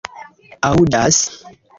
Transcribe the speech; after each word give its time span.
aŭdas 0.69 1.15